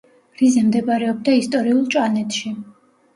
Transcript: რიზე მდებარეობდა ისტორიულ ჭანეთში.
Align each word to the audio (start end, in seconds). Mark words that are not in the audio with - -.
რიზე 0.39 0.61
მდებარეობდა 0.69 1.35
ისტორიულ 1.39 1.83
ჭანეთში. 1.97 2.55